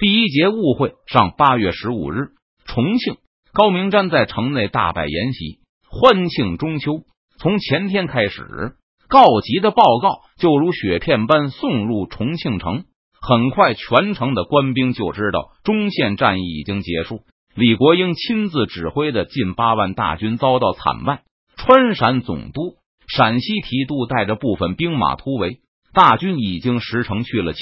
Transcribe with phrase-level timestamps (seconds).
[0.00, 2.30] 第一节误会上，八月十五日，
[2.64, 3.18] 重庆
[3.52, 5.58] 高明瞻在城内大摆筵席，
[5.90, 7.02] 欢庆中秋。
[7.38, 8.76] 从前天开始，
[9.10, 12.84] 告急的报告就如雪片般送入重庆城。
[13.20, 17.20] 很快，全城的官兵就知道中线战役已经结束。
[17.54, 21.24] 李国英亲自指挥的近八万大军遭到惨败，
[21.58, 22.76] 川陕总督、
[23.06, 25.60] 陕西提督带着部分兵马突围，
[25.92, 27.60] 大军已经十成去了七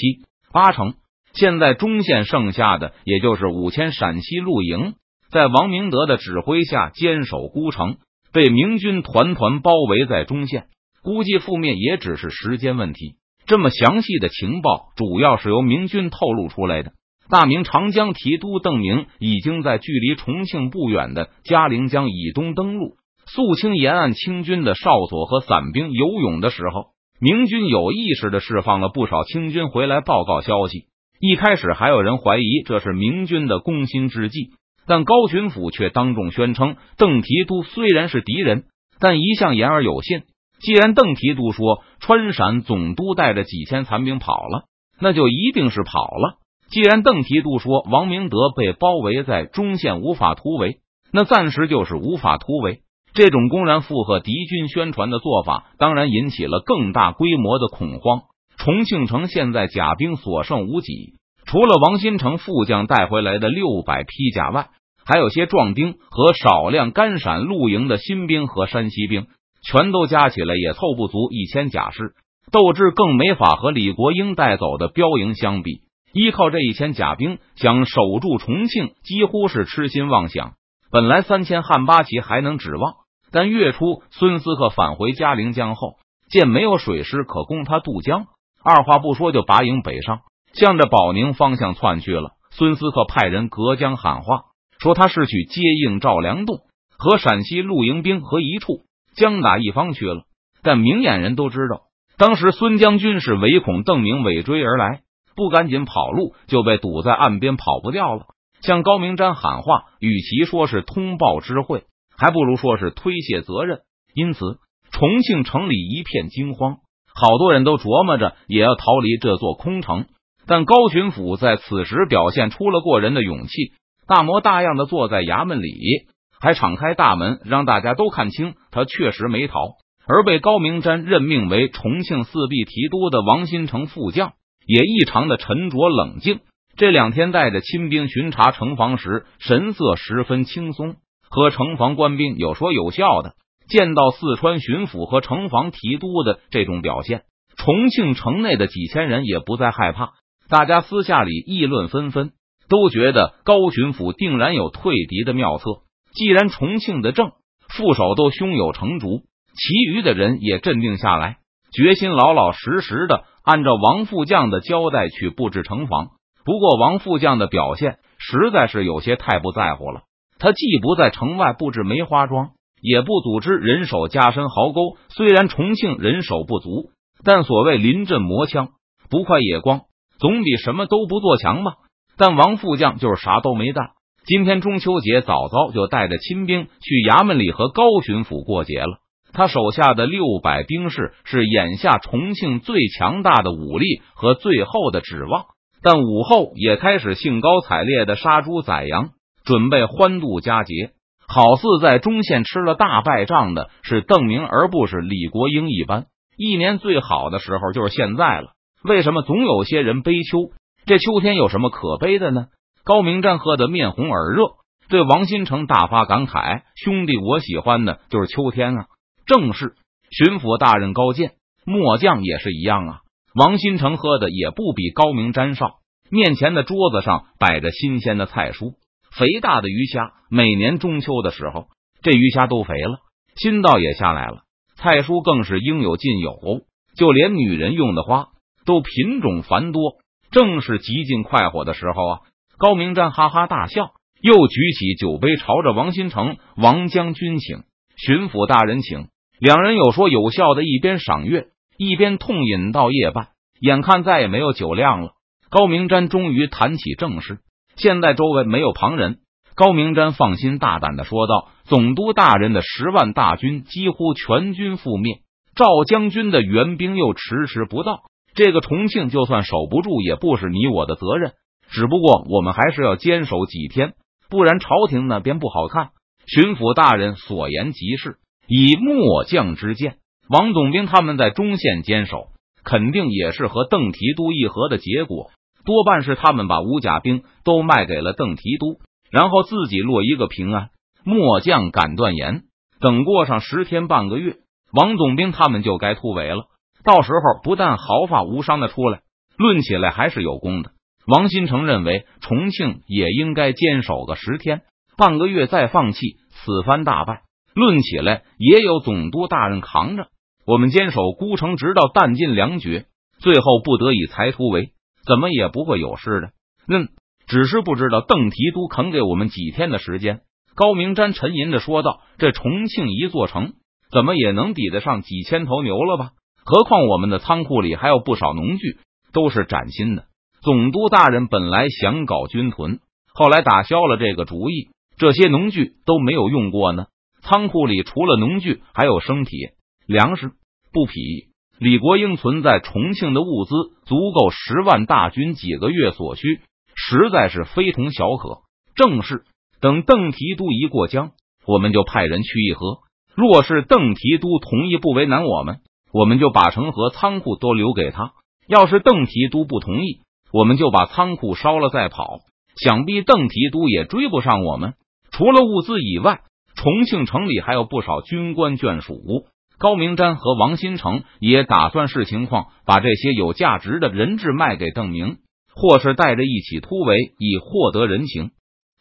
[0.53, 0.93] 八成。
[1.33, 4.93] 现在中线剩下的也就是五千陕西露营，
[5.31, 7.97] 在王明德的指挥下坚守孤城，
[8.33, 10.67] 被明军团团包围在中线，
[11.03, 13.15] 估计覆灭也只是时间问题。
[13.45, 16.91] 这么详细的情报，主要是由明军透露出来的。
[17.29, 22.95] 大明长江提督邓明已经在距离重庆不远的嘉陵江以东登陆，
[23.27, 26.87] 肃清沿岸清军的哨所和散兵游泳的时候，
[27.21, 30.85] 明军有意识的释放了不少清军回来报告消息。
[31.21, 34.51] 一开始还有人怀疑这是明军的攻心之计，
[34.87, 38.63] 但高巡抚却当众宣称，邓提督虽然是敌人，
[39.01, 40.21] 但一向言而有信。
[40.61, 44.63] 既然邓提督说川陕总督带着几千残兵跑了，
[44.97, 46.37] 那就一定是跑了。
[46.69, 50.77] 既然邓提督说王明德被包围在中线无法突围，
[51.11, 52.79] 那暂时就是无法突围。
[53.13, 58.21] 这种公然附和敌军宣传的做法，当然引起了更大规模的恐慌。
[58.59, 61.13] 重庆城现在甲兵所剩无几，
[61.45, 64.67] 除了王新成副将带回来的六百披甲外，
[65.05, 69.27] 还有些壮丁和少量甘陕露营的新兵和山西兵。
[69.61, 72.13] 全都加起来也凑不足一千甲士，
[72.49, 75.81] 斗志更没法和李国英带走的标营相比。
[76.13, 80.53] 依靠这一千甲兵想守住重庆，几乎是痴心妄想。
[80.91, 82.93] 本来三千汉八旗还能指望，
[83.31, 85.95] 但月初孙思克返回嘉陵江后，
[86.29, 88.27] 见没有水师可供他渡江，
[88.69, 90.21] 二话不说就拔营北上，
[90.53, 92.31] 向着保宁方向窜去了。
[92.51, 94.43] 孙思克派人隔江喊话，
[94.79, 96.59] 说他是去接应赵良栋
[96.97, 98.81] 和陕西陆营兵和一处。
[99.15, 100.21] 将打一方去了，
[100.61, 101.81] 但明眼人都知道，
[102.17, 105.01] 当时孙将军是唯恐邓明尾追而来，
[105.35, 108.27] 不赶紧跑路，就被堵在岸边跑不掉了。
[108.61, 111.83] 向高明瞻喊话，与其说是通报知会，
[112.15, 113.79] 还不如说是推卸责任。
[114.13, 114.59] 因此，
[114.91, 116.77] 重庆城里一片惊慌，
[117.19, 120.05] 好多人都琢磨着也要逃离这座空城。
[120.47, 123.73] 但高巡抚在此时表现出了过人的勇气，
[124.07, 126.07] 大模大样的坐在衙门里。
[126.41, 129.59] 还敞开大门，让大家都看清他确实没逃。
[130.07, 134.31] 而被高明瞻任命为重庆四壁提督的王新成副将
[134.65, 136.39] 也异常的沉着冷静。
[136.77, 140.95] 这两天带着亲兵巡查城防时，神色十分轻松，
[141.29, 143.33] 和城防官兵有说有笑的。
[143.69, 147.23] 见到四川巡抚和城防提督的这种表现，
[147.55, 150.13] 重庆城内的几千人也不再害怕。
[150.49, 152.31] 大家私下里议论纷纷，
[152.67, 155.65] 都觉得高巡抚定然有退敌的妙策。
[156.11, 157.31] 既然重庆的正
[157.69, 159.21] 副手都胸有成竹，
[159.53, 161.37] 其余的人也镇定下来，
[161.71, 166.07] 决心老老实实的按照王副将的交代去布置城防。
[166.43, 170.01] 不过，王副将的表现实在是有些太不在乎了。
[170.39, 174.97] 他既不在城外布置梅花桩，也不组织人手加深壕沟。
[175.09, 176.91] 虽然重庆人手不足，
[177.23, 178.69] 但所谓临阵磨枪，
[179.09, 179.81] 不快也光，
[180.19, 181.73] 总比什么都不做强吧。
[182.17, 183.91] 但王副将就是啥都没干。
[184.25, 188.99] 今天中秋节，早早就带着亲兵去衙门里和高巡抚过节了。
[189.31, 195.45] 他手下的六百兵士是眼下重庆最强大的武力和最后的指望。
[195.81, 199.11] 但午后也开始兴高采烈的杀猪宰羊，
[199.45, 200.91] 准备欢度佳节，
[201.31, 206.07] 好似在中线吃了大败仗的是邓明，而不是李国英一般。
[206.35, 208.53] 一年最好的时候就是现在了，
[208.83, 210.51] 为什么总有些人悲秋？
[210.85, 212.47] 这秋天有什么可悲的呢？
[212.83, 214.53] 高明瞻喝得面红耳热，
[214.89, 218.85] 对王新成大发感慨：“兄弟，我喜欢的就是秋天啊！”
[219.27, 219.75] 正是
[220.09, 222.99] 巡抚大人高见，末将也是一样啊。
[223.35, 225.73] 王新成喝的也不比高明瞻少，
[226.09, 228.73] 面前的桌子上摆着新鲜的菜蔬，
[229.15, 230.13] 肥大的鱼虾。
[230.29, 231.67] 每年中秋的时候，
[232.01, 232.99] 这鱼虾都肥了，
[233.35, 234.43] 新稻也下来了，
[234.75, 236.61] 菜蔬更是应有尽有，
[236.95, 238.27] 就连女人用的花
[238.65, 239.93] 都品种繁多，
[240.31, 242.19] 正是极尽快活的时候啊。
[242.59, 243.91] 高明瞻哈哈大笑，
[244.21, 247.63] 又举起酒杯，朝着王新成、王将军请
[247.97, 249.07] 巡抚大人请。
[249.39, 251.47] 两人有说有笑的，一边赏月，
[251.77, 253.29] 一边痛饮到夜半。
[253.61, 255.13] 眼看再也没有酒量了，
[255.49, 257.39] 高明瞻终于谈起正事。
[257.79, 259.19] 现在周围没有旁人，
[259.55, 265.21] 高明瞻放心大胆的说道：“总督大人的十万大军几乎全军覆灭，
[265.55, 268.01] 赵将军的援兵又迟迟不到，
[268.35, 271.31] 这个重庆就算守不住，也不是你我的责任。”
[271.71, 273.93] 只不过我们还是要坚守几天，
[274.27, 275.89] 不然朝廷那边不好看。
[276.25, 278.17] 巡抚大人所言极是，
[278.47, 279.97] 以末将之见，
[280.29, 282.29] 王总兵他们在中线坚守，
[282.63, 285.29] 肯定也是和邓提督议和的结果。
[285.65, 288.79] 多半是他们把五甲兵都卖给了邓提督，
[289.11, 290.69] 然后自己落一个平安。
[291.03, 292.43] 末将敢断言，
[292.79, 294.35] 等过上十天半个月，
[294.73, 296.43] 王总兵他们就该突围了。
[296.83, 299.01] 到时候不但毫发无伤的出来，
[299.37, 300.71] 论起来还是有功的。
[301.07, 304.61] 王新成认为，重庆也应该坚守个十天
[304.97, 307.21] 半个月再放弃，此番大败，
[307.55, 310.07] 论起来也有总督大人扛着。
[310.45, 312.85] 我们坚守孤城，直到弹尽粮绝，
[313.19, 314.71] 最后不得已才突围，
[315.09, 316.29] 怎么也不会有事的。
[316.71, 316.89] 嗯，
[317.25, 320.21] 只是不知道邓提督肯给我们几天的时间。
[320.53, 323.53] 高明瞻沉吟着说道：“这重庆一座城，
[323.91, 326.11] 怎么也能抵得上几千头牛了吧？
[326.45, 328.77] 何况我们的仓库里还有不少农具，
[329.13, 330.05] 都是崭新的。
[330.41, 332.79] 总督大人本来想搞军屯，
[333.13, 334.69] 后来打消了这个主意。
[334.97, 336.85] 这些农具都没有用过呢。
[337.21, 339.53] 仓库里除了农具，还有生铁、
[339.87, 340.31] 粮食、
[340.71, 341.28] 布匹。
[341.59, 343.53] 李国英存在重庆的物资，
[343.85, 346.39] 足够十万大军几个月所需，
[346.73, 348.39] 实在是非同小可。
[348.75, 349.23] 正是。”
[349.61, 351.11] 等邓提督一过江，
[351.45, 352.77] 我们就派人去议和。
[353.13, 355.59] 若是邓提督同意不为难我们，
[355.91, 358.13] 我们就把城和仓库都留给他；
[358.47, 359.99] 要是邓提督不同意，
[360.31, 362.19] 我们就把仓库烧了再跑。
[362.55, 364.75] 想必邓提督也追不上我们。
[365.11, 366.21] 除了物资以外，
[366.55, 369.25] 重庆城里还有不少军官眷属。
[369.59, 375.17] 高明瞻和王新成也打算视情况，把这些有价值的人质卖给邓明，
[375.53, 378.31] 或是带着一起突围，以获得人情。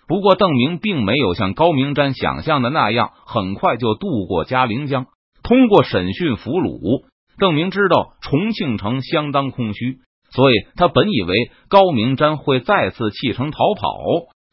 [0.06, 5.06] 不过，邓明并没有像高明瞻想象的那样，很快就渡过嘉陵江。
[5.42, 7.04] 通过审讯俘虏，
[7.38, 9.98] 邓明知道重庆城相当空虚，
[10.30, 13.98] 所以他本以为高明瞻会再次弃城逃跑。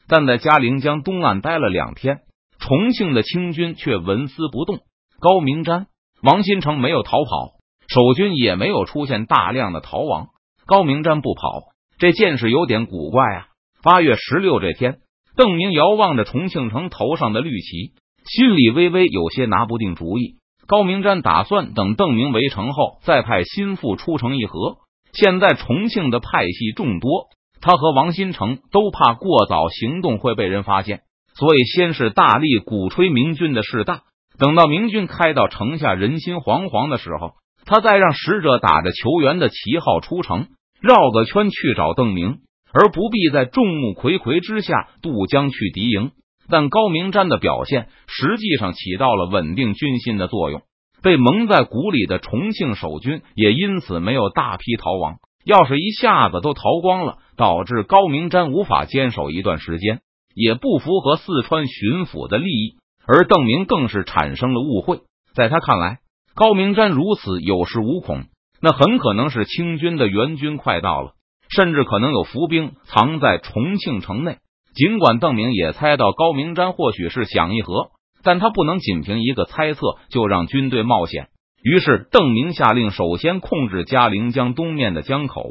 [0.07, 2.19] 但在嘉陵江东岸待了两天，
[2.59, 4.79] 重庆的清军却纹丝不动。
[5.19, 5.85] 高明瞻、
[6.25, 7.51] 王新成没有逃跑，
[7.87, 10.29] 守军也没有出现大量的逃亡。
[10.65, 11.65] 高明瞻不跑，
[11.99, 13.45] 这见识有点古怪啊！
[13.83, 14.97] 八月十六这天。
[15.37, 17.91] 邓明遥望着重庆城头上的绿旗，
[18.25, 20.37] 心里微微有些拿不定主意。
[20.65, 24.77] 高明瞻打算等邓明围城后，再派心腹出城议和。
[25.13, 27.27] 现在重庆的派系众多，
[27.61, 31.01] 他和王新成都怕过早行动会被人发现，
[31.35, 34.01] 所以先是大力鼓吹明军的势大。
[34.37, 37.33] 等到明军开到城下，人心惶惶的时候，
[37.65, 40.47] 他再让使者打着求援的旗号出城，
[40.81, 42.39] 绕个圈去找邓明。
[42.77, 46.11] 而不必在众目睽睽之下渡江去敌营，
[46.49, 50.61] 但高明瞻的表现实际上起到了稳定军心的作用。
[51.01, 55.19] 被蒙在鼓里的重庆守军也因此没有大批逃亡。
[55.45, 60.01] 要是一下子都逃光了，导致高明瞻无法坚守一段时间，
[60.35, 62.75] 也不符合四川巡抚的利益。
[63.07, 65.01] 而邓明更是产生了误会，
[65.33, 65.99] 在他看来，
[66.35, 68.25] 高明瞻如此有恃无恐，
[68.61, 71.11] 那很可能是清军的援军快到了。
[71.47, 74.37] 甚至可能有伏兵藏在重庆城内。
[74.73, 77.91] 尽管邓明也猜到高明瞻或许是想议和，
[78.23, 81.27] 但他不能仅凭一个猜测就让军队冒险。
[81.63, 85.49] 于是，邓明下令首先控制嘉陵江东面的江口，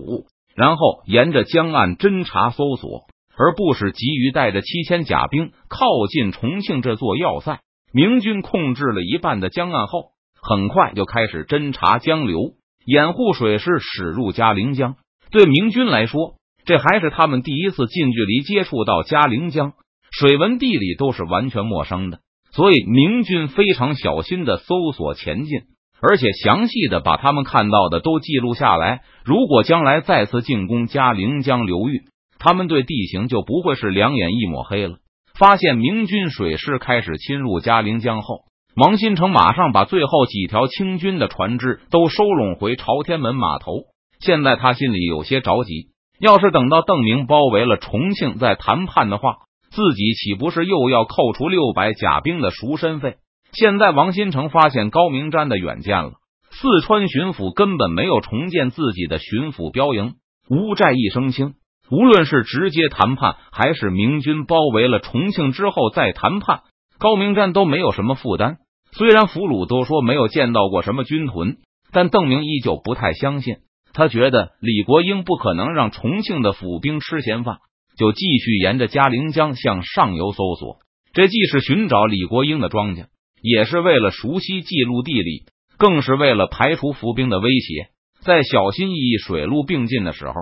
[0.57, 3.05] 然后沿着江岸侦查搜索，
[3.37, 7.61] 而不是急于带着七千甲兵靠近重庆这座要塞。
[7.93, 10.11] 明军控制了一半的江岸后，
[10.41, 14.97] 很快就开始侦查江流，掩护水师驶入嘉陵江。
[15.31, 19.73] 对明军来说，这还是他们第一次近距离接触到嘉陵江，
[20.11, 22.21] 水文地理都是完全陌生的，
[22.53, 25.63] 所以明军非常小心的搜索前进，
[26.01, 29.03] 而且详细的把他们看到的都记录下来。
[29.25, 32.03] 如果将来再次进攻嘉陵江流域，
[32.45, 34.99] 他们对地形就不会是两眼一抹黑了。
[35.39, 38.43] 发现明军水师开始侵入嘉陵江后，
[38.77, 43.85] 王新成马上把最后几条清军的船只都收拢回朝天门码头。
[44.21, 45.89] 现在他心里有些着急，
[46.21, 49.37] 要是等到邓明包围了重庆再谈判的话，
[49.71, 53.17] 自己岂不是又要扣除六百甲兵的赎身费？
[53.55, 56.13] 现在王新成发现高明瞻的远见了，
[56.51, 60.17] 四川巡抚根本没有重建自己的巡抚标营，
[60.51, 61.55] 无债一身轻。
[61.95, 66.63] 无论是直接谈判，还是明军包围了重庆之后再谈判，
[66.99, 68.57] 高明瞻都没有什么负担。
[68.91, 71.59] 虽然俘虏都说没有见到过什么军屯，
[71.93, 73.59] 但邓明依旧不太相信。
[73.93, 77.59] 他觉得李国英不可能让重庆的府兵吃闲饭，
[77.97, 80.79] 就继续沿着嘉陵江向上游搜索。
[81.13, 83.07] 这既是寻找李国英的庄稼，
[83.41, 85.45] 也是为了熟悉记录地理，
[85.79, 87.87] 更是为了排除伏兵的威胁。
[88.21, 90.33] 在小心翼翼、水陆并进的时候，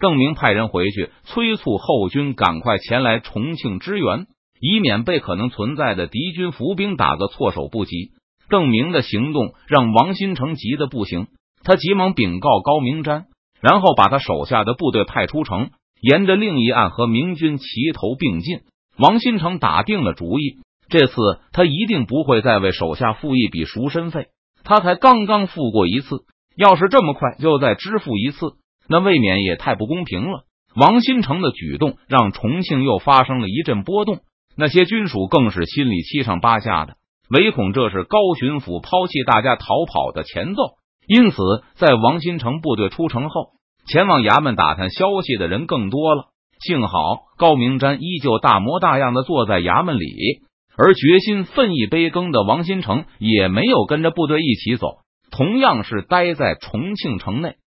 [0.00, 4.26] 邓明派人回去催促后军赶快前来重庆支援，
[4.60, 8.12] 以免被可能存在的敌军伏兵打个措手不及。
[8.48, 11.28] 邓明的行动让王新成急得不行，
[11.62, 13.26] 他急忙禀告高明瞻，
[13.60, 18.60] 然后把他手下的部队派出城，沿着另一岸和明军齐头并进。
[18.98, 20.56] 王新成打定了主意，
[20.88, 21.14] 这次
[21.52, 24.28] 他一定不会再为手下付一笔赎身费。
[24.64, 26.24] 他才刚刚付过一次，
[26.56, 28.54] 要是这么快就再支付一次，
[28.90, 30.40] 那未免也太不公平了。
[30.74, 34.18] 王新成的举动让重庆又发生了一阵波动，
[34.56, 36.94] 那些军属更是心里七上八下的。
[37.30, 40.62] 唯恐这是高巡抚抛弃大家逃跑的前奏，
[41.06, 41.36] 因此
[41.76, 43.50] 在王新成部队出城后，
[43.86, 46.24] 前往衙门打探消息的人更多了。
[46.58, 46.98] 幸好
[47.38, 50.42] 高明瞻依旧大模大样的坐在衙门里，
[50.76, 54.98] 而决心奋一杯羹的王新成也没有跟着部队一起走，
[55.30, 57.54] 同样是待在重庆城内。